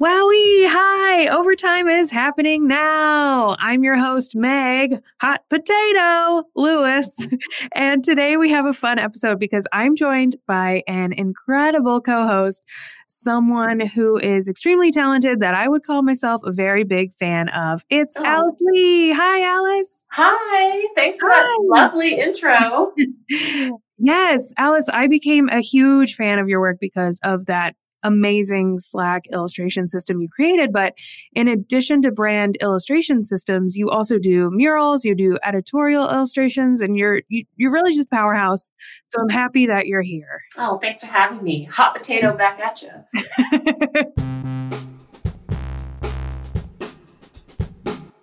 [0.00, 0.66] Wowie!
[0.66, 1.28] Hi!
[1.28, 3.54] Overtime is happening now.
[3.58, 7.26] I'm your host, Meg, Hot Potato Lewis.
[7.72, 12.62] And today we have a fun episode because I'm joined by an incredible co host,
[13.08, 17.84] someone who is extremely talented that I would call myself a very big fan of.
[17.90, 18.24] It's oh.
[18.24, 19.12] Alice Lee.
[19.12, 20.04] Hi, Alice.
[20.12, 20.88] Hi.
[20.94, 21.42] Thanks for Hi.
[21.42, 22.92] that lovely intro.
[23.98, 29.26] yes, Alice, I became a huge fan of your work because of that amazing Slack
[29.32, 30.72] illustration system you created.
[30.72, 30.94] But
[31.34, 36.96] in addition to brand illustration systems, you also do murals, you do editorial illustrations, and
[36.96, 38.72] you're you, are you are really just powerhouse.
[39.06, 40.42] So I'm happy that you're here.
[40.56, 41.64] Oh, thanks for having me.
[41.64, 44.80] Hot potato back at you.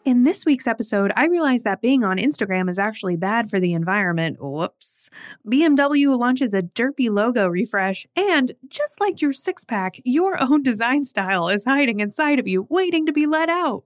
[0.07, 3.73] In this week's episode, I realized that being on Instagram is actually bad for the
[3.73, 4.38] environment.
[4.39, 5.09] Whoops.
[5.45, 11.04] BMW launches a derpy logo refresh, and just like your six pack, your own design
[11.04, 13.84] style is hiding inside of you, waiting to be let out.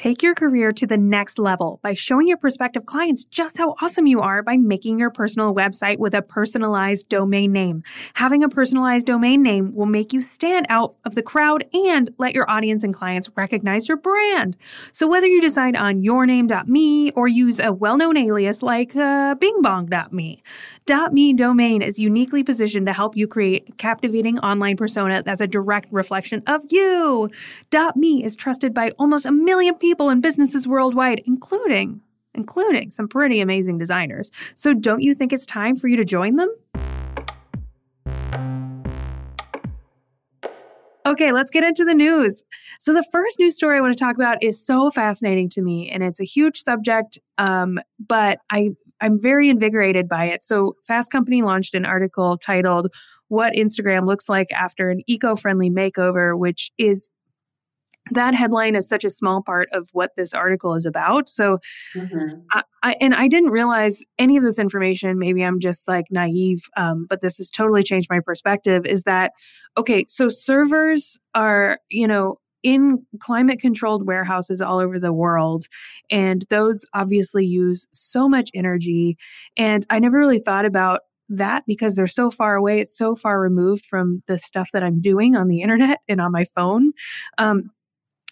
[0.00, 4.06] Take your career to the next level by showing your prospective clients just how awesome
[4.06, 7.82] you are by making your personal website with a personalized domain name.
[8.14, 12.34] Having a personalized domain name will make you stand out of the crowd and let
[12.34, 14.56] your audience and clients recognize your brand.
[14.90, 20.42] So whether you decide on yourname.me or use a well-known alias like uh, bingbong.me,
[20.90, 25.46] .me domain is uniquely positioned to help you create a captivating online persona that's a
[25.46, 27.30] direct reflection of you.
[27.94, 32.00] .me is trusted by almost a million people and businesses worldwide, including
[32.34, 34.30] including some pretty amazing designers.
[34.54, 36.48] So don't you think it's time for you to join them?
[41.06, 42.44] Okay, let's get into the news.
[42.78, 45.90] So, the first news story I want to talk about is so fascinating to me,
[45.90, 47.18] and it's a huge subject.
[47.38, 50.44] Um, but I I'm very invigorated by it.
[50.44, 52.92] So, Fast Company launched an article titled
[53.28, 57.10] What Instagram Looks Like After an Eco Friendly Makeover, which is
[58.12, 61.28] that headline is such a small part of what this article is about.
[61.28, 61.58] So,
[61.94, 62.40] mm-hmm.
[62.50, 65.18] I, I, and I didn't realize any of this information.
[65.18, 68.84] Maybe I'm just like naive, um, but this has totally changed my perspective.
[68.86, 69.32] Is that
[69.76, 70.04] okay?
[70.08, 75.64] So servers are, you know, in climate controlled warehouses all over the world.
[76.10, 79.16] And those obviously use so much energy.
[79.56, 81.00] And I never really thought about
[81.30, 82.80] that because they're so far away.
[82.80, 86.32] It's so far removed from the stuff that I'm doing on the internet and on
[86.32, 86.92] my phone.
[87.38, 87.70] Um,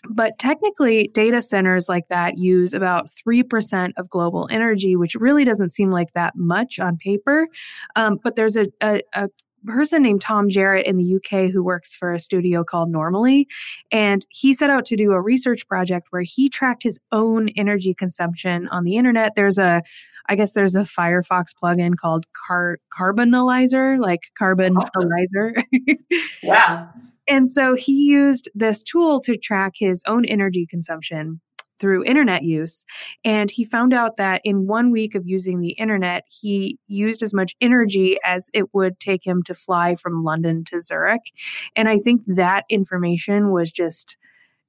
[0.09, 5.71] but technically, data centers like that use about 3% of global energy, which really doesn't
[5.71, 7.49] seem like that much on paper.
[7.97, 9.29] Um, but there's a, a, a
[9.67, 13.47] person named Tom Jarrett in the UK who works for a studio called Normally.
[13.91, 17.95] And he set out to do a research project where he tracked his own energy
[17.95, 19.35] consumption on the internet.
[19.35, 19.83] There's a
[20.31, 25.63] I guess there's a Firefox plugin called Car- Carbonalyser, like Carbonalyser.
[26.43, 26.89] yeah.
[27.31, 31.43] And so he used this tool to track his own energy consumption
[31.79, 32.85] through internet use.
[33.25, 37.33] And he found out that in one week of using the internet, he used as
[37.33, 41.33] much energy as it would take him to fly from London to Zurich.
[41.77, 44.17] And I think that information was just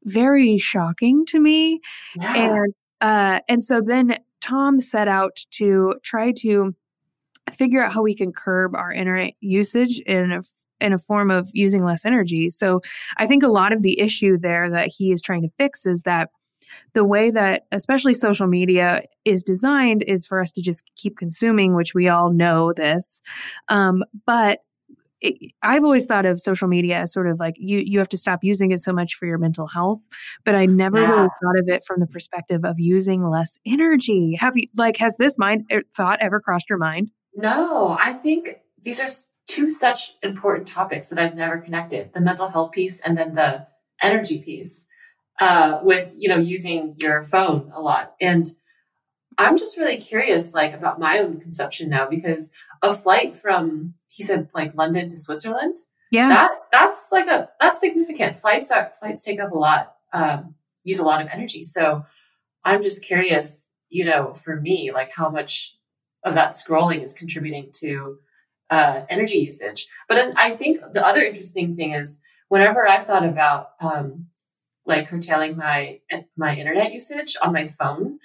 [0.03, 1.81] very shocking to me.
[2.15, 2.35] Yeah.
[2.35, 6.75] And uh, and so then Tom set out to try to
[7.51, 10.41] figure out how we can curb our internet usage in a
[10.81, 12.49] in a form of using less energy.
[12.49, 12.81] So
[13.17, 16.03] I think a lot of the issue there that he is trying to fix is
[16.03, 16.29] that
[16.93, 21.75] the way that especially social media is designed is for us to just keep consuming,
[21.75, 23.21] which we all know this.
[23.67, 24.59] Um, but
[25.21, 28.17] it, I've always thought of social media as sort of like you you have to
[28.17, 29.99] stop using it so much for your mental health,
[30.45, 31.09] but I never yeah.
[31.09, 34.37] really thought of it from the perspective of using less energy.
[34.39, 37.11] Have you like has this mind er, thought ever crossed your mind?
[37.35, 39.09] No, I think these are
[39.45, 43.67] two such important topics that I've never connected: the mental health piece and then the
[44.01, 44.85] energy piece
[45.39, 48.15] uh, with you know using your phone a lot.
[48.21, 48.47] And
[49.37, 54.21] i'm just really curious like about my own consumption now because a flight from he
[54.21, 55.77] said like london to switzerland
[56.11, 56.29] yeah.
[56.29, 58.37] that that's like a that's significant.
[58.37, 61.63] Flights are flights take up a lot um, use a lot of energy.
[61.63, 62.05] So
[62.65, 65.75] i'm just curious you know for me like how much
[66.23, 68.17] of that scrolling is contributing to
[68.69, 69.87] uh, energy usage.
[70.07, 74.27] But then i think the other interesting thing is whenever i've thought about um,
[74.89, 75.99] like curtailing my
[76.35, 78.19] my internet usage on my phone.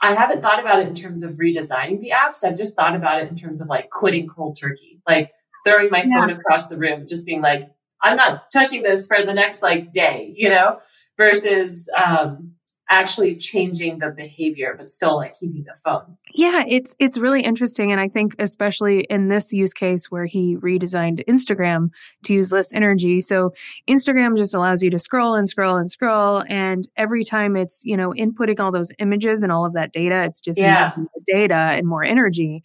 [0.00, 2.44] I haven't thought about it in terms of redesigning the apps.
[2.44, 5.30] I've just thought about it in terms of like quitting cold turkey, like
[5.64, 6.20] throwing my yeah.
[6.20, 7.70] phone across the room, just being like,
[8.02, 10.80] I'm not touching this for the next like day, you know,
[11.16, 12.55] versus, um,
[12.88, 16.16] actually changing the behavior but still like keeping the phone.
[16.34, 20.56] Yeah it's it's really interesting and i think especially in this use case where he
[20.56, 21.90] redesigned instagram
[22.24, 23.20] to use less energy.
[23.20, 23.52] So
[23.88, 27.96] instagram just allows you to scroll and scroll and scroll and every time it's you
[27.96, 30.90] know inputting all those images and all of that data it's just yeah.
[30.96, 32.62] using data and more energy.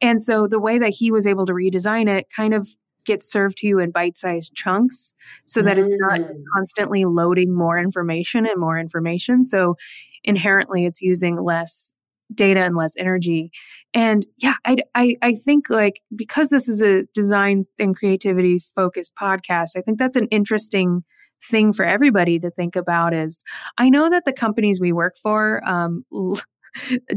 [0.00, 2.68] And so the way that he was able to redesign it kind of
[3.04, 5.14] gets served to you in bite-sized chunks
[5.44, 5.84] so that mm.
[5.84, 6.42] it's not mm.
[6.56, 9.76] constantly loading more information and more information so
[10.24, 11.92] inherently it's using less
[12.34, 13.50] data and less energy
[13.94, 19.12] and yeah I, I i think like because this is a design and creativity focused
[19.20, 21.04] podcast i think that's an interesting
[21.44, 23.42] thing for everybody to think about is
[23.78, 26.04] i know that the companies we work for um,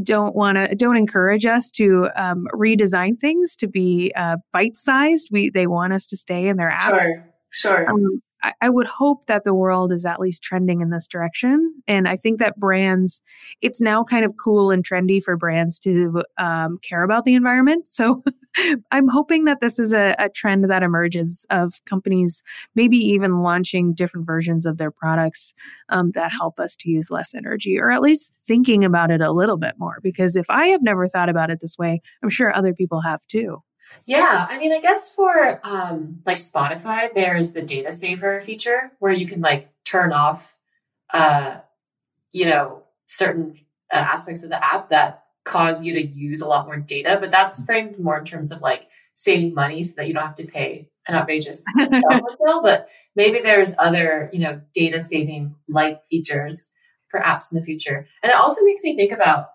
[0.02, 5.28] don't want to don't encourage us to um, redesign things to be uh, bite sized.
[5.30, 7.00] We they want us to stay in their app.
[7.00, 7.90] Sure, sure.
[7.90, 11.74] Um, I, I would hope that the world is at least trending in this direction,
[11.86, 13.22] and I think that brands,
[13.62, 17.88] it's now kind of cool and trendy for brands to um, care about the environment.
[17.88, 18.22] So
[18.90, 22.42] I'm hoping that this is a, a, trend that emerges of companies
[22.74, 25.54] maybe even launching different versions of their products
[25.88, 29.32] um, that help us to use less energy or at least thinking about it a
[29.32, 29.98] little bit more.
[30.02, 33.26] Because if I have never thought about it this way, I'm sure other people have
[33.26, 33.62] too.
[34.04, 39.12] Yeah, I mean, I guess for um, like Spotify, there's the data saver feature where
[39.12, 40.56] you can like turn off,
[41.12, 41.58] uh,
[42.32, 43.58] you know, certain
[43.92, 47.30] uh, aspects of the app that cause you to use a lot more data, but
[47.30, 50.46] that's framed more in terms of like saving money so that you don't have to
[50.46, 51.64] pay an outrageous
[52.44, 52.62] bill.
[52.62, 56.70] But maybe there's other, you know, data saving like features
[57.10, 58.08] for apps in the future.
[58.22, 59.46] And it also makes me think about,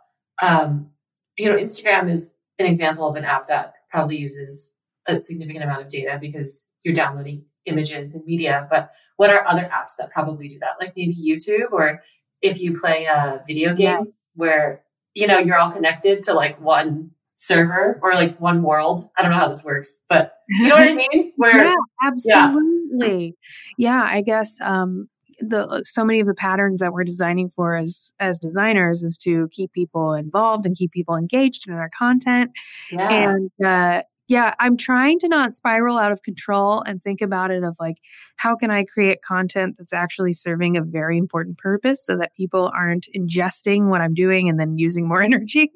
[0.42, 0.90] um,
[1.38, 4.72] you know, Instagram is an example of an app that probably uses
[5.08, 8.66] a significant amount of data because you're downloading images and media.
[8.70, 10.76] But what are other apps that probably do that?
[10.80, 12.02] Like maybe YouTube, or
[12.42, 14.12] if you play a video game yeah.
[14.36, 19.02] where you know, you're all connected to like one server or like one world.
[19.18, 21.34] I don't know how this works, but you know what I mean?
[21.38, 23.36] Where yeah, absolutely.
[23.78, 24.04] Yeah.
[24.04, 25.10] yeah, I guess um
[25.40, 29.50] the so many of the patterns that we're designing for as as designers is to
[29.52, 32.52] keep people involved and keep people engaged in our content.
[32.92, 33.10] Yeah.
[33.10, 37.66] And uh yeah, I'm trying to not spiral out of control and think about it
[37.66, 37.98] of like,
[38.38, 42.72] how can I create content that's actually serving a very important purpose so that people
[42.74, 45.70] aren't ingesting what I'm doing and then using more energy?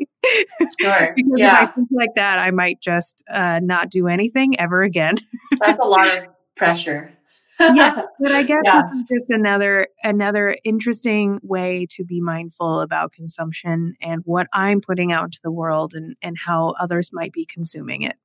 [0.80, 1.12] Sure.
[1.16, 1.66] because yeah.
[1.66, 5.16] if I think like that, I might just uh, not do anything ever again.
[5.60, 6.26] that's a lot of
[6.56, 7.12] pressure.
[7.60, 8.82] yeah, but I guess yeah.
[8.82, 14.80] this is just another another interesting way to be mindful about consumption and what I'm
[14.80, 18.16] putting out into the world and and how others might be consuming it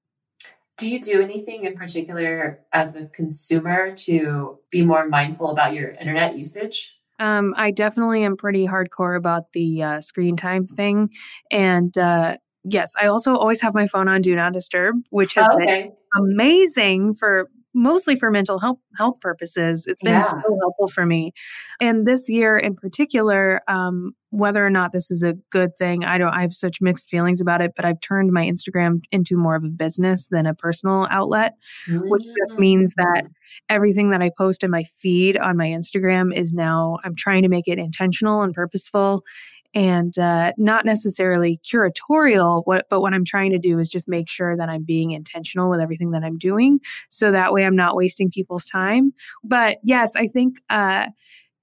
[0.81, 5.91] do you do anything in particular as a consumer to be more mindful about your
[5.91, 6.97] internet usage?
[7.19, 11.11] Um, I definitely am pretty hardcore about the uh, screen time thing.
[11.51, 15.47] And uh, yes, I also always have my phone on Do Not Disturb, which has
[15.51, 15.83] oh, okay.
[15.83, 19.87] been amazing for mostly for mental health health purposes.
[19.87, 20.21] It's been yeah.
[20.21, 21.33] so helpful for me.
[21.81, 26.19] And this year in particular, um, whether or not this is a good thing, I
[26.19, 29.57] don't I have such mixed feelings about it, but I've turned my Instagram into more
[29.57, 31.55] of a business than a personal outlet,
[31.89, 32.09] mm-hmm.
[32.09, 32.61] which just mm.
[32.61, 33.25] means that
[33.69, 37.49] everything that I post in my feed on my Instagram is now I'm trying to
[37.49, 39.25] make it intentional and purposeful
[39.75, 42.63] and uh, not necessarily curatorial.
[42.65, 45.71] What, but what I'm trying to do is just make sure that I'm being intentional
[45.71, 49.13] with everything that I'm doing, so that way I'm not wasting people's time.
[49.45, 51.07] But yes, I think uh,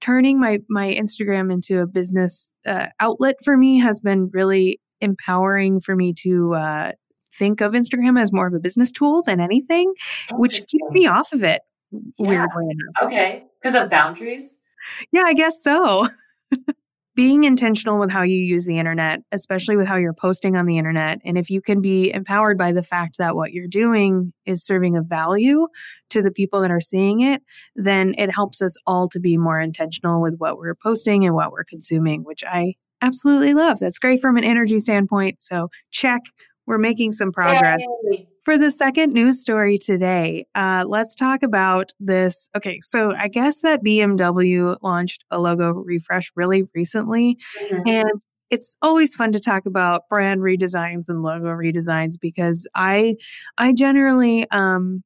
[0.00, 5.80] turning my my Instagram into a business uh, outlet for me has been really empowering
[5.80, 6.92] for me to uh,
[7.34, 9.92] think of Instagram as more of a business tool than anything,
[10.32, 11.62] which keeps me off of it.
[11.92, 12.00] Yeah.
[12.18, 13.06] Weirdly enough.
[13.06, 14.58] Okay, because of boundaries.
[15.12, 16.06] Yeah, I guess so.
[17.18, 20.78] Being intentional with how you use the internet, especially with how you're posting on the
[20.78, 21.18] internet.
[21.24, 24.96] And if you can be empowered by the fact that what you're doing is serving
[24.96, 25.66] a value
[26.10, 27.42] to the people that are seeing it,
[27.74, 31.50] then it helps us all to be more intentional with what we're posting and what
[31.50, 33.80] we're consuming, which I absolutely love.
[33.80, 35.42] That's great from an energy standpoint.
[35.42, 36.20] So, check.
[36.66, 37.80] We're making some progress.
[38.12, 38.28] Yay.
[38.48, 42.48] For the second news story today, uh, let's talk about this.
[42.56, 47.86] Okay, so I guess that BMW launched a logo refresh really recently, mm-hmm.
[47.86, 53.16] and it's always fun to talk about brand redesigns and logo redesigns because I
[53.58, 55.02] I generally um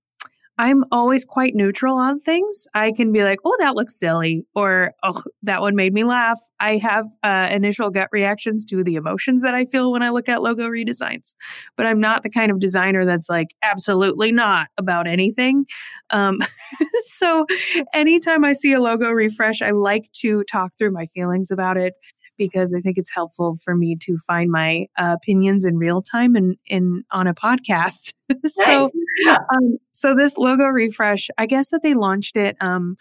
[0.59, 2.67] I'm always quite neutral on things.
[2.75, 6.39] I can be like, oh, that looks silly, or oh, that one made me laugh.
[6.61, 10.29] I have uh, initial gut reactions to the emotions that I feel when I look
[10.29, 11.35] at logo redesigns,
[11.77, 15.65] but I'm not the kind of designer that's like, absolutely not about anything.
[16.11, 16.39] Um,
[17.15, 17.47] so
[17.95, 21.95] anytime I see a logo refresh, I like to talk through my feelings about it
[22.39, 26.35] because I think it's helpful for me to find my uh, opinions in real time
[26.35, 28.13] and in on a podcast.
[28.47, 28.89] so,
[29.29, 32.97] um, so this logo refresh, I guess that they launched it um,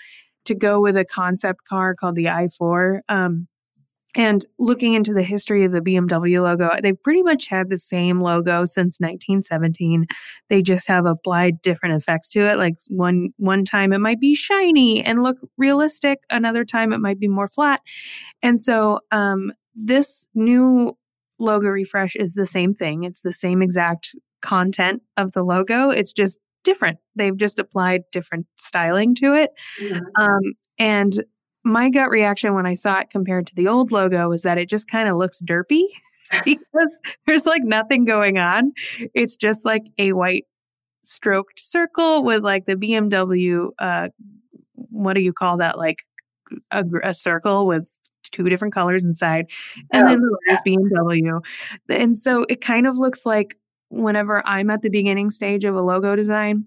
[0.46, 3.00] to go with a concept car called the i4.
[3.10, 3.48] Um,
[4.15, 8.22] and looking into the history of the BMW logo, they've pretty much had the same
[8.22, 10.06] logo since 1917.
[10.50, 12.58] They just have applied different effects to it.
[12.58, 17.20] Like one one time it might be shiny and look realistic, another time it might
[17.20, 17.82] be more flat.
[18.41, 20.98] And so um, this new
[21.39, 23.03] logo refresh is the same thing.
[23.03, 25.89] It's the same exact content of the logo.
[25.89, 27.00] It's just different.
[27.15, 29.51] They've just applied different styling to it.
[29.82, 30.01] Mhm.
[30.20, 30.41] Um,
[30.77, 31.24] and
[31.63, 34.70] my gut reaction when I saw it compared to the old logo was that it
[34.70, 35.84] just kind of looks derpy
[36.46, 38.74] because there's like nothing going on.
[39.13, 40.46] It's just like a white
[41.03, 43.70] stroked circle with like the BMW.
[43.80, 44.10] Uh,
[44.75, 45.77] what do you call that?
[45.77, 46.00] Like
[46.72, 49.46] a, a circle with two different colors inside,
[49.91, 51.44] and Oh, then the letters BMW.
[51.89, 53.58] And so it kind of looks like
[53.89, 56.65] whenever I'm at the beginning stage of a logo design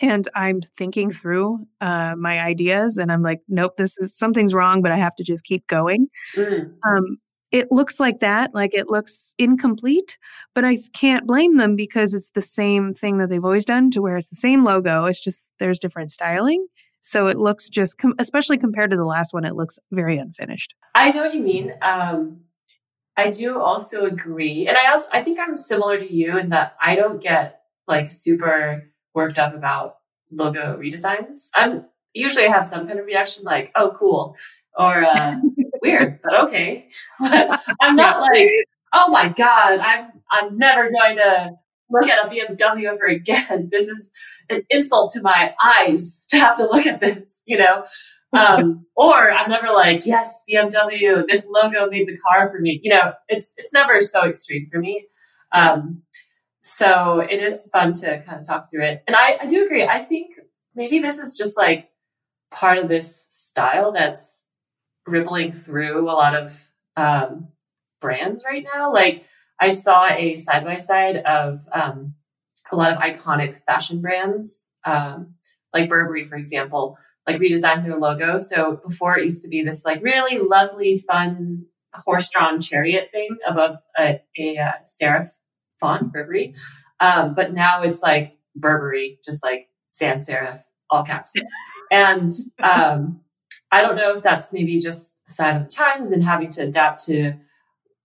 [0.00, 4.82] and I'm thinking through uh, my ideas, and I'm like, nope, this is something's wrong,
[4.82, 6.08] but I have to just keep going.
[6.34, 6.74] Mm.
[6.86, 7.18] Um,
[7.50, 10.18] it looks like that, like it looks incomplete,
[10.54, 14.02] but I can't blame them because it's the same thing that they've always done to
[14.02, 15.06] where it's the same logo.
[15.06, 16.66] It's just there's different styling.
[17.00, 20.74] So it looks just, com- especially compared to the last one, it looks very unfinished.
[20.94, 21.72] I know what you mean.
[21.80, 22.40] Um,
[23.16, 26.76] I do also agree, and I also I think I'm similar to you in that
[26.80, 29.96] I don't get like super worked up about
[30.30, 31.50] logo redesigns.
[31.54, 34.36] I'm usually I have some kind of reaction like, "Oh, cool,"
[34.78, 35.36] or uh,
[35.82, 36.88] "Weird," but okay.
[37.20, 38.50] I'm not like,
[38.94, 41.52] "Oh my god, I'm I'm never going to
[41.90, 43.68] look at a BMW ever again.
[43.74, 44.10] This is
[44.50, 47.84] an insult to my eyes to have to look at this," you know.
[48.34, 52.80] um, or I'm never like, yes, BMW, this logo made the car for me.
[52.82, 55.06] You know, it's it's never so extreme for me.
[55.52, 56.02] Um,
[56.68, 59.02] so it is fun to kind of talk through it.
[59.06, 59.84] And I, I do agree.
[59.84, 60.32] I think
[60.74, 61.88] maybe this is just like
[62.50, 64.46] part of this style that's
[65.06, 67.48] rippling through a lot of um,
[68.02, 68.92] brands right now.
[68.92, 69.24] Like
[69.58, 72.14] I saw a side by side of um,
[72.70, 75.36] a lot of iconic fashion brands, um,
[75.72, 78.38] like Burberry, for example like redesigned their logo.
[78.38, 83.76] So before it used to be this like really lovely, fun horse-drawn chariot thing above
[83.98, 85.26] a, a, uh serif
[85.80, 86.54] font, Burberry.
[87.00, 91.32] Um, but now it's like Burberry, just like sans serif, all caps.
[91.90, 92.32] And
[92.62, 93.20] um,
[93.72, 96.64] I don't know if that's maybe just a sign of the times and having to
[96.64, 97.32] adapt to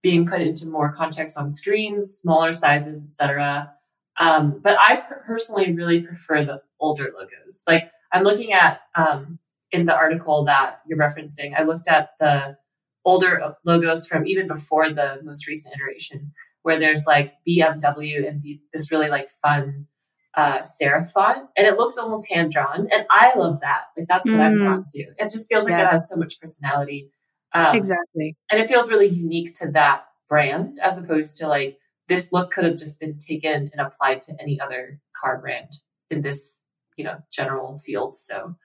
[0.02, 3.74] being put into more context on screens, smaller sizes, etc.
[4.20, 7.64] Um, but I personally really prefer the older logos.
[7.68, 9.40] Like I'm looking at um,
[9.72, 12.58] in the article that you're referencing, I looked at the
[13.06, 16.32] older logos from even before the most recent iteration,
[16.64, 19.88] where there's like BMW and the, this really like fun
[20.36, 23.82] uh, serif font, and it looks almost hand drawn, and I love that.
[23.96, 24.62] Like that's what I'm Mm.
[24.64, 25.04] drawn to.
[25.18, 25.90] It just feels like Yeah.
[25.90, 27.12] it has so much personality,
[27.54, 28.36] um, exactly.
[28.50, 31.78] and it feels really unique to that brand, as opposed to like
[32.08, 35.70] this look could have just been taken and applied to any other car brand
[36.10, 36.64] in this
[36.98, 38.56] you know general field so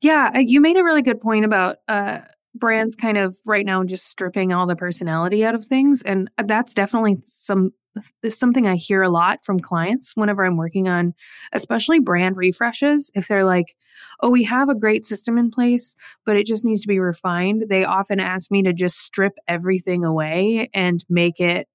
[0.00, 2.20] Yeah, uh, you made a really good point about uh,
[2.54, 6.74] brands kind of right now just stripping all the personality out of things, and that's
[6.74, 7.72] definitely some
[8.28, 11.12] something I hear a lot from clients whenever I'm working on,
[11.52, 13.10] especially brand refreshes.
[13.14, 13.74] If they're like,
[14.20, 17.64] "Oh, we have a great system in place, but it just needs to be refined,"
[17.68, 21.68] they often ask me to just strip everything away and make it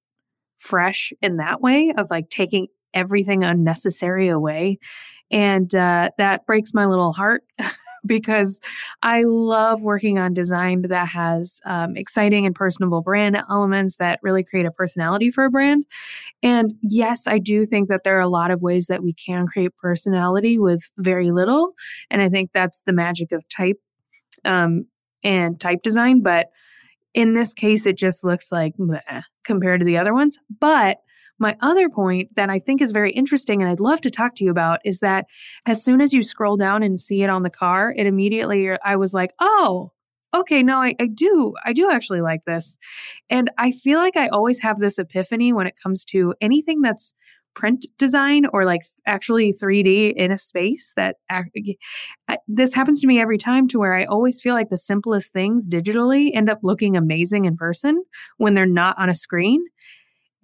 [0.58, 4.78] fresh in that way of like taking everything unnecessary away.
[5.30, 7.42] And uh, that breaks my little heart
[8.06, 8.60] because
[9.02, 14.44] I love working on design that has um, exciting and personable brand elements that really
[14.44, 15.84] create a personality for a brand.
[16.42, 19.46] And yes, I do think that there are a lot of ways that we can
[19.46, 21.72] create personality with very little.
[22.10, 23.78] And I think that's the magic of type
[24.44, 24.86] um,
[25.24, 26.22] and type design.
[26.22, 26.48] But
[27.14, 28.74] in this case, it just looks like
[29.44, 30.38] compared to the other ones.
[30.60, 30.98] But
[31.38, 34.44] my other point that I think is very interesting and I'd love to talk to
[34.44, 35.26] you about is that
[35.66, 38.96] as soon as you scroll down and see it on the car, it immediately, I
[38.96, 39.92] was like, oh,
[40.34, 41.54] okay, no, I, I do.
[41.64, 42.78] I do actually like this.
[43.30, 47.12] And I feel like I always have this epiphany when it comes to anything that's
[47.54, 51.16] print design or like actually 3D in a space that
[52.46, 55.66] this happens to me every time to where I always feel like the simplest things
[55.66, 58.04] digitally end up looking amazing in person
[58.36, 59.64] when they're not on a screen.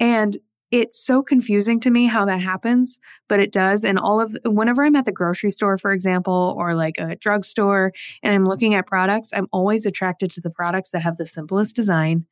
[0.01, 0.39] And
[0.73, 2.99] it's so confusing to me how that happens,
[3.29, 3.85] but it does.
[3.85, 7.93] And all of whenever I'm at the grocery store, for example, or like a drugstore,
[8.23, 11.77] and I'm looking at products, I'm always attracted to the products that have the simplest
[11.77, 12.25] design.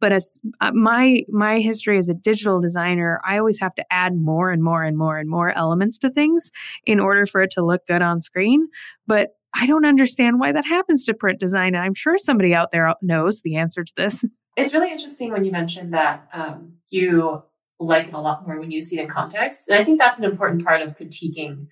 [0.00, 4.16] But as uh, my my history as a digital designer, I always have to add
[4.16, 6.52] more and more and more and more elements to things
[6.86, 8.68] in order for it to look good on screen.
[9.08, 11.74] But I don't understand why that happens to print design.
[11.74, 14.24] And I'm sure somebody out there knows the answer to this.
[14.56, 17.42] It's really interesting when you mentioned that um, you
[17.80, 19.68] like it a lot more when you see it in context.
[19.68, 21.66] And I think that's an important part of critiquing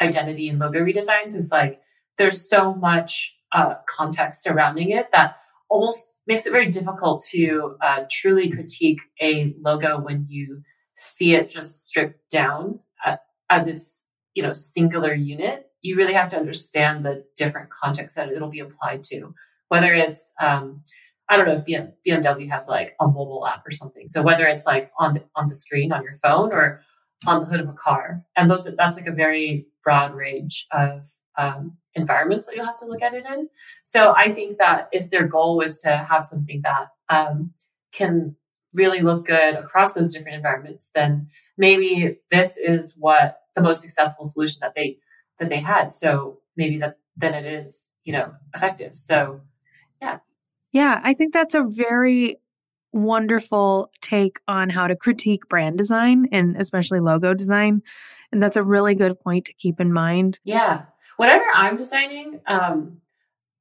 [0.00, 1.80] identity and logo redesigns is like
[2.18, 5.36] there's so much uh, context surrounding it that
[5.68, 10.62] almost makes it very difficult to uh, truly critique a logo when you
[10.94, 13.16] see it just stripped down uh,
[13.48, 14.04] as its
[14.34, 18.60] you know singular unit you really have to understand the different contexts that it'll be
[18.60, 19.34] applied to
[19.68, 20.82] whether it's um,
[21.32, 24.06] I don't know if BM, BMW has like a mobile app or something.
[24.06, 26.82] So whether it's like on the, on the screen on your phone or
[27.26, 31.06] on the hood of a car, and those that's like a very broad range of
[31.38, 33.48] um, environments that you'll have to look at it in.
[33.82, 37.54] So I think that if their goal was to have something that um,
[37.92, 38.36] can
[38.74, 44.26] really look good across those different environments, then maybe this is what the most successful
[44.26, 44.98] solution that they
[45.38, 45.94] that they had.
[45.94, 48.24] So maybe that then it is you know
[48.54, 48.94] effective.
[48.94, 49.40] So
[50.02, 50.18] yeah.
[50.72, 52.38] Yeah, I think that's a very
[52.92, 57.82] wonderful take on how to critique brand design and especially logo design.
[58.30, 60.40] And that's a really good point to keep in mind.
[60.44, 60.82] Yeah.
[61.16, 62.98] Whatever I'm designing, um,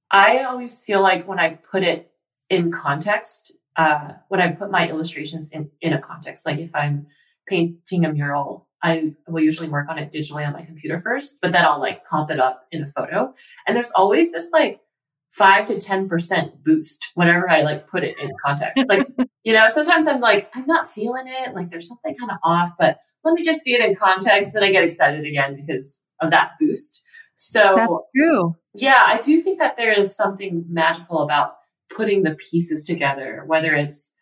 [0.10, 2.12] I always feel like when I put it
[2.50, 7.08] in context, uh, when I put my illustrations in, in a context, like if I'm
[7.48, 11.52] painting a mural, I will usually work on it digitally on my computer first, but
[11.52, 13.34] then I'll like comp it up in a photo.
[13.68, 14.82] And there's always this like
[15.32, 18.88] five to 10% boost whenever I like put it in context.
[18.88, 19.08] Like,
[19.44, 21.56] you know, sometimes I'm like, I'm not feeling it.
[21.56, 24.52] Like there's something kind of off, but let me just see it in context.
[24.54, 27.04] Then I get excited again because of that boost.
[27.36, 28.56] So That's true.
[28.76, 31.56] Yeah, I do think that there is something magical about
[31.90, 34.14] putting the pieces together, whether it's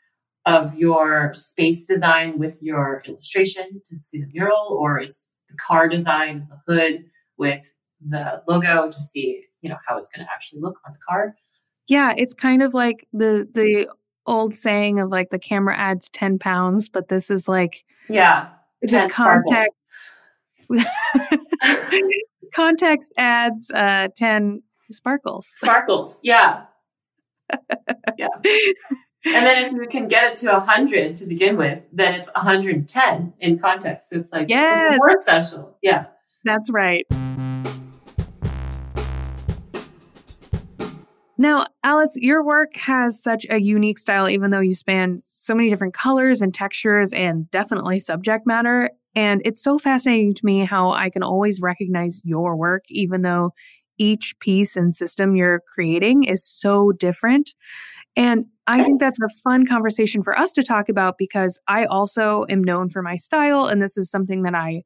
[0.46, 5.88] of your space design with your illustration to see the mural, or it's the car
[5.88, 7.04] design with the hood
[7.38, 7.74] with
[8.08, 11.36] the logo to see you know how it's going to actually look on the car
[11.88, 13.88] yeah it's kind of like the the
[14.26, 18.50] old saying of like the camera adds 10 pounds but this is like yeah
[18.82, 19.74] the context
[22.54, 25.48] context adds uh 10 sparkles.
[25.48, 26.66] Sparkles yeah.
[28.18, 28.28] Yeah.
[29.26, 33.34] And then if you can get it to 100 to begin with then it's 110
[33.40, 34.10] in context.
[34.10, 34.98] So it's like yes.
[34.98, 35.78] more special.
[35.82, 36.06] Yeah.
[36.46, 37.06] That's right
[41.40, 45.70] Now, Alice, your work has such a unique style, even though you span so many
[45.70, 48.90] different colors and textures and definitely subject matter.
[49.16, 53.54] And it's so fascinating to me how I can always recognize your work, even though
[53.98, 57.56] each piece and system you're creating is so different.
[58.18, 62.46] And I think that's a fun conversation for us to talk about because I also
[62.50, 63.66] am known for my style.
[63.66, 64.84] And this is something that I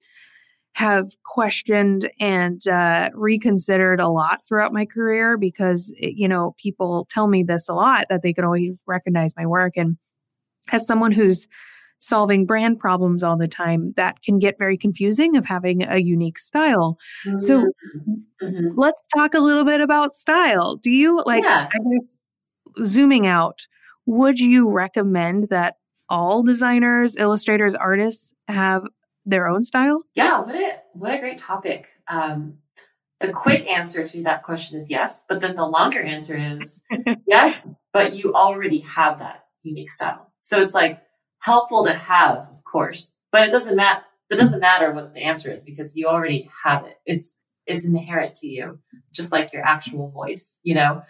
[0.76, 7.08] have questioned and uh, reconsidered a lot throughout my career because, it, you know, people
[7.10, 9.74] tell me this a lot that they can always recognize my work.
[9.78, 9.98] And
[10.72, 11.48] as someone who's
[12.00, 16.40] solving brand problems all the time, that can get very confusing of having a unique
[16.40, 16.98] style.
[17.26, 17.40] Mm-hmm.
[17.40, 17.66] So
[18.42, 18.68] mm-hmm.
[18.76, 20.76] let's talk a little bit about style.
[20.76, 21.70] Do you like, yeah.
[21.72, 22.18] I guess,
[22.84, 23.68] zooming out,
[24.06, 25.76] would you recommend that
[26.10, 28.84] all designers, illustrators, artists have
[29.26, 30.02] their own style?
[30.16, 31.88] Yeah, what a what a great topic.
[32.08, 32.58] Um,
[33.20, 36.84] the quick answer to that question is yes, but then the longer answer is
[37.28, 40.32] yes, but you already have that unique style.
[40.40, 41.02] So it's like
[41.40, 44.02] helpful to have, of course, but it doesn't matter.
[44.30, 46.96] It doesn't matter what the answer is because you already have it.
[47.06, 48.80] It's it's inherent to you,
[49.14, 50.60] just like your actual voice.
[50.64, 51.02] You know,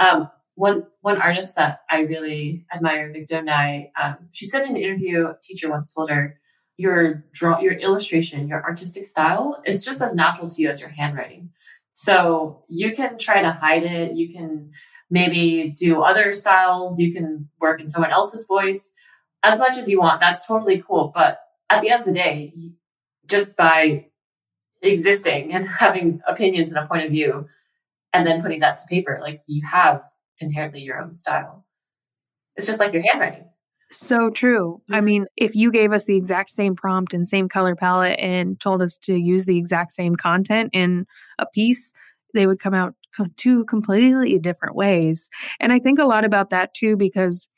[0.00, 4.76] um, one one artist that I really admire, Victo Ngai, um, she said in an
[4.76, 6.40] interview, a teacher once told her,
[6.80, 10.88] your draw your illustration your artistic style it's just as natural to you as your
[10.88, 11.50] handwriting.
[11.90, 14.14] So you can try to hide it.
[14.14, 14.70] You can
[15.10, 16.98] maybe do other styles.
[16.98, 18.92] You can work in someone else's voice.
[19.42, 21.12] As much as you want that's totally cool.
[21.14, 21.38] But
[21.68, 22.54] at the end of the day
[23.26, 24.06] just by
[24.82, 27.46] existing and having opinions and a point of view
[28.14, 30.02] and then putting that to paper like you have
[30.38, 31.66] inherently your own style.
[32.56, 33.44] It's just like your handwriting
[33.90, 34.80] so true.
[34.90, 38.58] I mean, if you gave us the exact same prompt and same color palette and
[38.60, 41.06] told us to use the exact same content in
[41.38, 41.92] a piece,
[42.34, 42.94] they would come out
[43.36, 45.28] two completely different ways.
[45.58, 47.48] And I think a lot about that too, because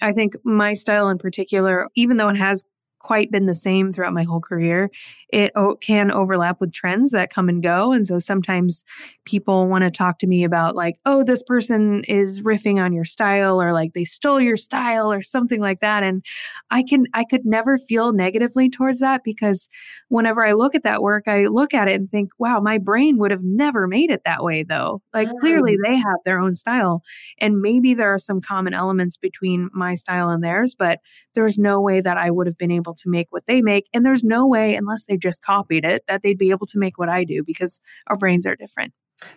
[0.00, 2.64] I think my style in particular, even though it has
[3.04, 4.90] quite been the same throughout my whole career.
[5.28, 7.92] It o- can overlap with trends that come and go.
[7.92, 8.82] And so sometimes
[9.26, 13.04] people want to talk to me about, like, oh, this person is riffing on your
[13.04, 16.02] style or like they stole your style or something like that.
[16.02, 16.24] And
[16.70, 19.68] I can, I could never feel negatively towards that because
[20.08, 23.18] whenever I look at that work, I look at it and think, wow, my brain
[23.18, 25.02] would have never made it that way though.
[25.12, 25.38] Like mm.
[25.40, 27.02] clearly they have their own style.
[27.38, 31.00] And maybe there are some common elements between my style and theirs, but
[31.34, 33.88] there's no way that I would have been able to make what they make.
[33.92, 36.98] And there's no way, unless they just copied it, that they'd be able to make
[36.98, 38.92] what I do because our brains are different.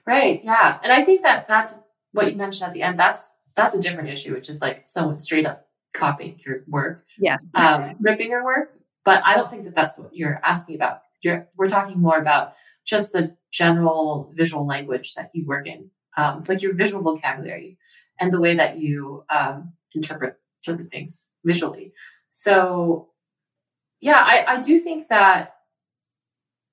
[0.05, 0.41] Right.
[0.43, 0.79] Yeah.
[0.83, 1.79] And I think that that's
[2.11, 2.99] what you mentioned at the end.
[2.99, 7.03] That's that's a different issue, which is like someone straight up copying your work.
[7.19, 7.47] Yes.
[7.55, 8.73] Um, ripping your work.
[9.03, 11.01] But I don't think that that's what you're asking about.
[11.23, 12.53] You're, we're talking more about
[12.85, 17.77] just the general visual language that you work in, um, like your visual vocabulary
[18.19, 21.93] and the way that you um, interpret interpret things visually.
[22.29, 23.09] So
[24.01, 25.53] yeah, I, I do think that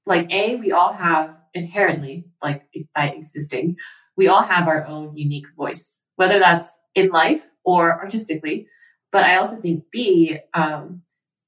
[0.07, 2.63] like A, we all have inherently, like
[2.95, 3.77] by existing,
[4.17, 8.67] we all have our own unique voice, whether that's in life or artistically.
[9.13, 11.03] But I also think B, um,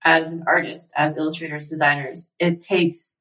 [0.04, 3.18] as an artist, as illustrators, designers, it takes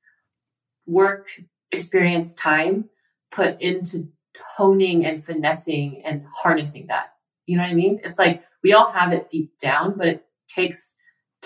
[0.85, 1.29] work,
[1.71, 2.85] experience, time
[3.31, 4.07] put into
[4.55, 7.07] honing and finessing and harnessing that.
[7.47, 7.99] You know what I mean?
[8.03, 10.95] It's like we all have it deep down, but it takes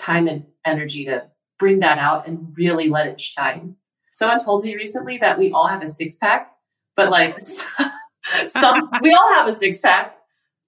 [0.00, 1.24] time and energy to
[1.58, 3.76] bring that out and really let it shine.
[4.12, 6.50] Someone told me recently that we all have a six pack,
[6.96, 7.38] but like
[8.48, 10.16] some, we all have a six pack.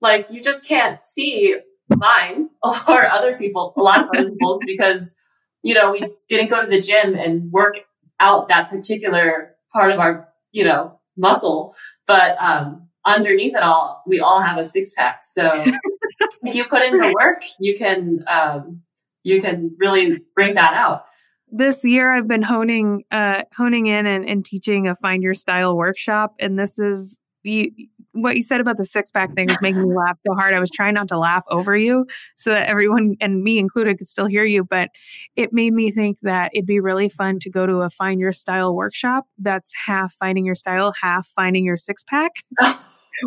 [0.01, 1.57] Like you just can't see
[1.97, 5.15] mine or other people, a lot of other people's because,
[5.63, 7.81] you know, we didn't go to the gym and work
[8.21, 11.75] out that particular part of our, you know, muscle.
[12.07, 15.25] But, um, underneath it all, we all have a six pack.
[15.25, 15.51] So
[16.43, 18.83] if you put in the work, you can, um,
[19.25, 21.05] you can really bring that out.
[21.51, 25.77] This year I've been honing uh honing in and, and teaching a find your style
[25.77, 27.71] workshop and this is you
[28.13, 30.55] what you said about the six pack thing is making me laugh so hard.
[30.55, 32.07] I was trying not to laugh over you
[32.37, 34.91] so that everyone and me included could still hear you, but
[35.35, 38.33] it made me think that it'd be really fun to go to a find your
[38.33, 42.33] style workshop that's half finding your style, half finding your six pack.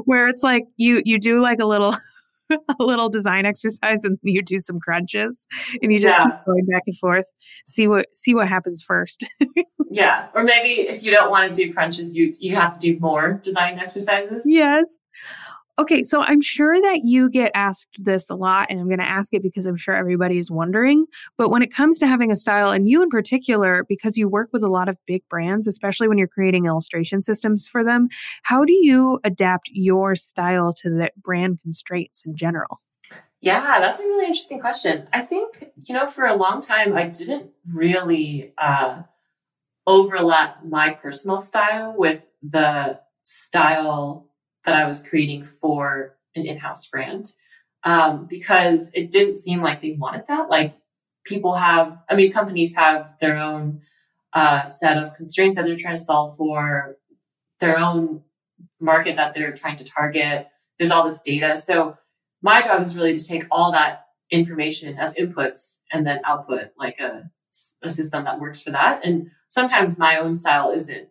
[0.05, 1.95] where it's like you you do like a little
[2.79, 5.47] a little design exercise and you do some crunches
[5.81, 6.25] and you just yeah.
[6.25, 7.31] keep going back and forth.
[7.65, 9.29] See what see what happens first.
[9.91, 12.99] Yeah or maybe if you don't want to do crunches you you have to do
[12.99, 14.43] more design exercises.
[14.45, 14.83] Yes
[15.77, 19.07] Okay, so I'm sure that you get asked this a lot, and I'm going to
[19.07, 21.05] ask it because I'm sure everybody is wondering.
[21.37, 24.49] But when it comes to having a style, and you in particular, because you work
[24.53, 28.07] with a lot of big brands, especially when you're creating illustration systems for them,
[28.43, 32.79] how do you adapt your style to the brand constraints in general?
[33.41, 35.09] Yeah, that's a really interesting question.
[35.11, 39.03] I think, you know, for a long time, I didn't really uh,
[39.85, 44.24] overlap my personal style with the style
[44.65, 47.27] that I was creating for an in-house brand
[47.83, 50.49] um, because it didn't seem like they wanted that.
[50.49, 50.71] Like
[51.23, 53.81] people have, I mean, companies have their own
[54.33, 56.97] uh, set of constraints that they're trying to solve for,
[57.59, 58.21] their own
[58.79, 60.47] market that they're trying to target.
[60.77, 61.55] There's all this data.
[61.55, 61.97] So
[62.41, 66.99] my job is really to take all that information as inputs and then output like
[66.99, 67.29] a,
[67.81, 69.05] a system that works for that.
[69.05, 71.07] And sometimes my own style isn't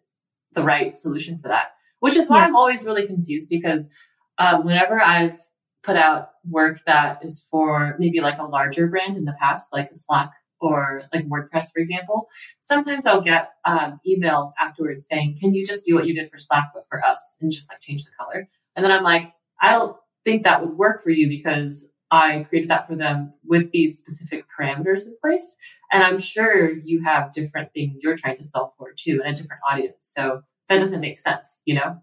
[0.52, 2.44] the right solution for that which is why yeah.
[2.44, 3.90] I'm always really confused because
[4.38, 5.38] um, whenever I've
[5.83, 9.88] put out work that is for maybe like a larger brand in the past, like
[9.92, 10.30] Slack
[10.61, 12.28] or like WordPress, for example,
[12.61, 16.38] sometimes I'll get um, emails afterwards saying, "Can you just do what you did for
[16.38, 19.72] Slack but for us and just like change the color?" And then I'm like, I
[19.72, 23.98] don't think that would work for you because I created that for them with these
[23.98, 25.57] specific parameters in place.
[25.92, 29.40] And I'm sure you have different things you're trying to sell for too, and a
[29.40, 29.96] different audience.
[30.00, 32.00] So that doesn't make sense, you know?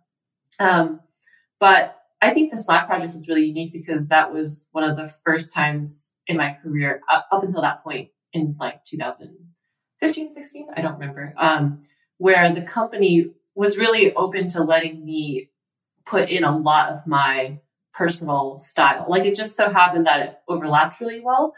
[0.59, 0.99] Um,
[1.59, 5.07] but I think the Slack project was really unique because that was one of the
[5.25, 10.81] first times in my career up, up until that point in like 2015, 16, I
[10.81, 11.81] don't remember, um,
[12.17, 15.49] where the company was really open to letting me
[16.05, 17.59] put in a lot of my
[17.93, 19.05] personal style.
[19.09, 21.53] Like it just so happened that it overlapped really well.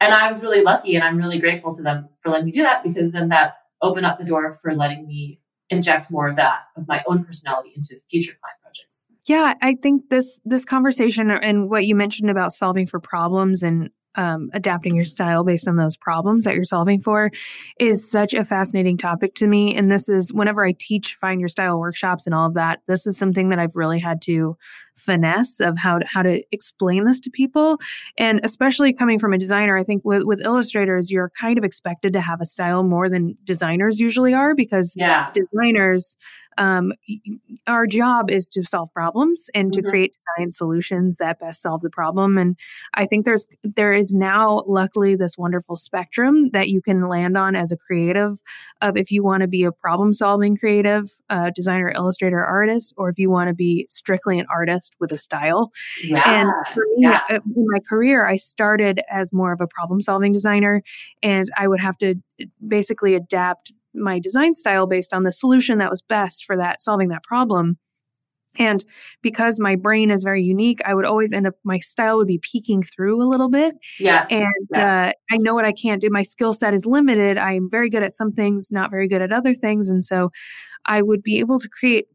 [0.00, 2.62] And I was really lucky and I'm really grateful to them for letting me do
[2.62, 6.60] that because then that opened up the door for letting me inject more of that
[6.76, 9.08] of my own personality into future client projects.
[9.26, 13.90] Yeah, I think this this conversation and what you mentioned about solving for problems and
[14.14, 17.30] um, adapting your style based on those problems that you're solving for
[17.78, 19.76] is such a fascinating topic to me.
[19.76, 23.06] And this is whenever I teach find your style workshops and all of that, this
[23.06, 24.56] is something that I've really had to
[24.98, 27.78] finesse of how to, how to explain this to people.
[28.16, 32.12] And especially coming from a designer, I think with, with illustrators, you're kind of expected
[32.12, 35.30] to have a style more than designers usually are because yeah.
[35.32, 36.16] designers
[36.58, 36.92] um,
[37.66, 39.90] our job is to solve problems and to mm-hmm.
[39.90, 42.56] create design solutions that best solve the problem and
[42.94, 47.54] i think there's there is now luckily this wonderful spectrum that you can land on
[47.54, 48.40] as a creative
[48.82, 53.08] of if you want to be a problem solving creative uh, designer illustrator artist or
[53.08, 55.70] if you want to be strictly an artist with a style
[56.02, 57.20] yeah, and for me yeah.
[57.30, 60.82] Uh, in my career i started as more of a problem solving designer
[61.22, 62.14] and i would have to
[62.66, 67.08] basically adapt my design style based on the solution that was best for that solving
[67.08, 67.78] that problem.
[68.58, 68.84] And
[69.22, 72.40] because my brain is very unique, I would always end up, my style would be
[72.42, 73.76] peeking through a little bit.
[74.00, 74.26] Yes.
[74.30, 74.80] And yes.
[74.80, 76.08] Uh, I know what I can't do.
[76.10, 77.38] My skill set is limited.
[77.38, 79.90] I'm very good at some things, not very good at other things.
[79.90, 80.30] And so
[80.86, 82.06] I would be able to create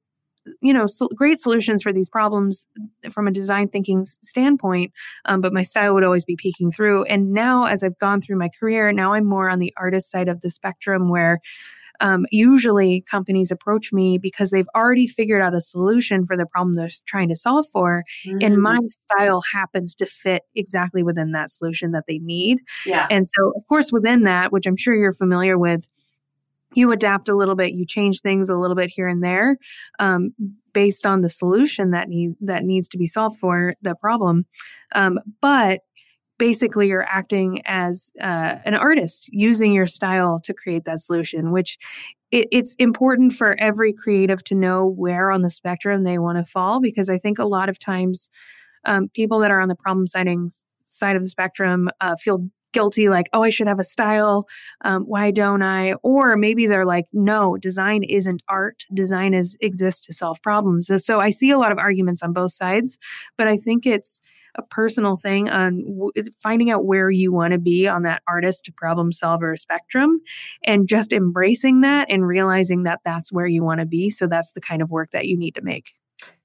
[0.62, 2.67] you know so great solutions for these problems
[3.12, 4.91] from a design thinking standpoint
[5.25, 7.03] um, but my style would always be peeking through.
[7.06, 10.27] And now as i've gone through my career now i'm more on the artist side
[10.27, 11.39] of the spectrum where
[11.99, 16.75] um, usually companies approach me because they've already figured out a solution for the problem
[16.75, 18.39] they're trying to solve for mm-hmm.
[18.41, 22.60] and my style happens to fit exactly within that solution that they need.
[22.86, 23.08] Yeah.
[23.10, 25.88] And so of course within that which i'm sure you're familiar with
[26.75, 29.57] you adapt a little bit you change things a little bit here and there
[29.99, 30.33] um,
[30.73, 34.45] based on the solution that need that needs to be solved for the problem.
[34.95, 35.81] Um, but
[36.39, 41.77] basically you're acting as uh, an artist using your style to create that solution which
[42.31, 46.51] it, it's important for every creative to know where on the spectrum they want to
[46.51, 48.29] fall because i think a lot of times
[48.86, 53.09] um, people that are on the problem sightings side of the spectrum uh, feel guilty,
[53.09, 54.47] like, oh, I should have a style.
[54.81, 55.93] Um, why don't I?
[56.03, 58.86] Or maybe they're like, no, design isn't art.
[58.93, 60.88] Design is exists to solve problems.
[60.88, 62.97] So, so I see a lot of arguments on both sides,
[63.38, 64.19] but I think it's
[64.55, 68.65] a personal thing on w- finding out where you want to be on that artist
[68.65, 70.21] to problem solver spectrum
[70.63, 74.09] and just embracing that and realizing that that's where you want to be.
[74.09, 75.95] So that's the kind of work that you need to make.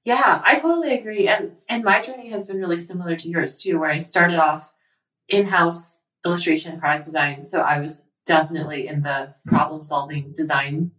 [0.03, 1.27] Yeah, I totally agree.
[1.27, 4.71] And and my journey has been really similar to yours too, where I started off
[5.27, 7.43] in-house illustration product design.
[7.43, 10.91] So I was definitely in the problem solving design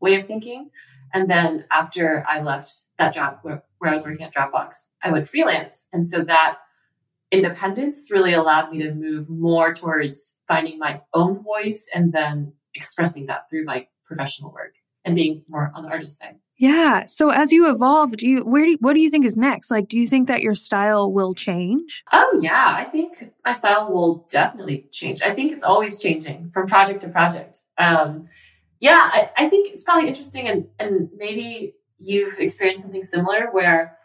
[0.00, 0.70] way of thinking.
[1.12, 5.10] And then after I left that job where, where I was working at Dropbox, I
[5.10, 5.88] went freelance.
[5.92, 6.58] And so that
[7.30, 13.26] independence really allowed me to move more towards finding my own voice and then expressing
[13.26, 16.36] that through my professional work and being more on the artist side.
[16.60, 17.06] Yeah.
[17.06, 19.70] So as you evolve, do you where do you, what do you think is next?
[19.70, 22.04] Like, do you think that your style will change?
[22.12, 25.22] Oh yeah, I think my style will definitely change.
[25.22, 27.62] I think it's always changing from project to project.
[27.78, 28.24] Um,
[28.78, 33.96] yeah, I, I think it's probably interesting, and and maybe you've experienced something similar where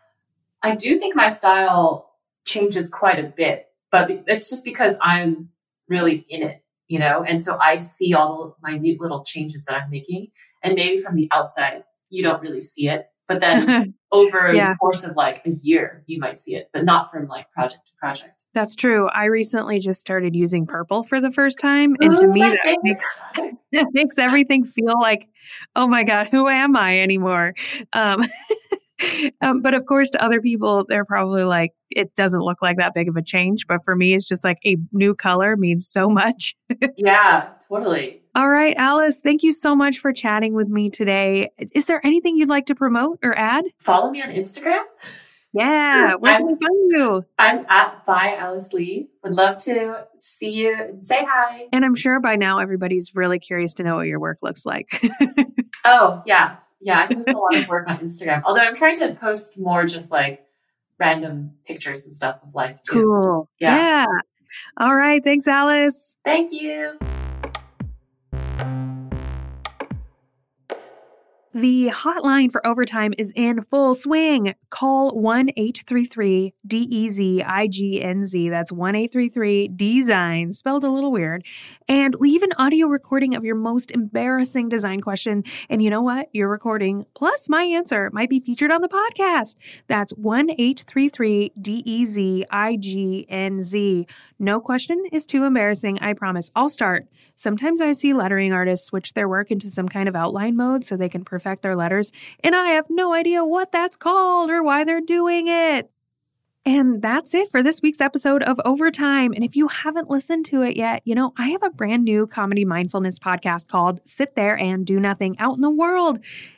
[0.63, 2.13] I do think my style
[2.45, 5.49] changes quite a bit, but it's just because I'm
[5.89, 9.75] really in it, you know, and so I see all my neat little changes that
[9.75, 10.27] I'm making,
[10.63, 13.07] and maybe from the outside you don't really see it.
[13.27, 14.69] But then over yeah.
[14.69, 17.87] the course of like a year, you might see it, but not from like project
[17.87, 18.45] to project.
[18.53, 19.09] That's true.
[19.09, 21.95] I recently just started using purple for the first time.
[22.01, 23.03] And Ooh, to me, that makes,
[23.71, 25.27] that makes everything feel like,
[25.75, 27.55] oh my God, who am I anymore?
[27.93, 28.23] Um,
[29.41, 32.93] um, but of course, to other people, they're probably like, it doesn't look like that
[32.93, 33.67] big of a change.
[33.67, 36.55] But for me, it's just like a new color means so much.
[36.97, 38.21] yeah, totally.
[38.35, 41.49] All right, Alice, thank you so much for chatting with me today.
[41.73, 43.65] Is there anything you'd like to promote or add?
[43.79, 44.83] Follow me on Instagram.
[45.55, 47.25] Yeah, where can we find you?
[47.39, 49.07] I'm at by Alice Lee.
[49.23, 51.67] Would love to see you and say hi.
[51.71, 55.01] And I'm sure by now everybody's really curious to know what your work looks like.
[55.85, 56.57] oh, yeah.
[56.81, 58.41] Yeah, I post a lot of work on Instagram.
[58.45, 60.45] Although I'm trying to post more just like
[60.99, 63.01] random pictures and stuff of life too.
[63.01, 63.49] Cool.
[63.59, 63.75] Yeah.
[63.75, 64.05] yeah.
[64.77, 65.23] All right.
[65.23, 66.15] Thanks, Alice.
[66.23, 66.97] Thank you.
[71.55, 74.55] The hotline for overtime is in full swing.
[74.69, 78.49] Call 1 833 D E Z I G N Z.
[78.49, 81.45] That's 1 833 Design, spelled a little weird.
[81.87, 85.45] And leave an audio recording of your most embarrassing design question.
[85.69, 86.27] And you know what?
[86.33, 89.55] Your recording plus my answer might be featured on the podcast.
[89.87, 94.05] That's 1 833 D E Z I G N Z.
[94.37, 96.51] No question is too embarrassing, I promise.
[96.55, 97.07] I'll start.
[97.35, 100.97] Sometimes I see lettering artists switch their work into some kind of outline mode so
[100.97, 102.11] they can perfect their letters,
[102.43, 105.89] and I have no idea what that's called or why they're doing it.
[106.67, 109.33] And that's it for this week's episode of Overtime.
[109.33, 112.25] And if you haven't listened to it yet, you know, I have a brand new
[112.25, 116.17] comedy mindfulness podcast called Sit There and Do Nothing Out in the World.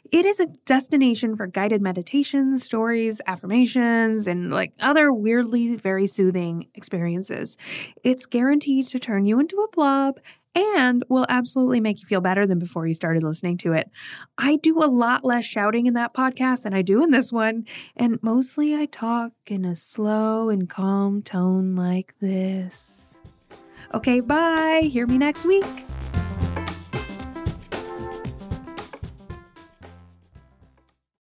[0.09, 6.67] It is a destination for guided meditations, stories, affirmations, and like other weirdly very soothing
[6.73, 7.57] experiences.
[8.01, 10.21] It's guaranteed to turn you into a blob
[10.57, 13.89] and will absolutely make you feel better than before you started listening to it.
[14.37, 17.65] I do a lot less shouting in that podcast than I do in this one,
[17.95, 23.13] and mostly I talk in a slow and calm tone like this.
[23.93, 24.89] Okay, bye.
[24.91, 25.65] Hear me next week.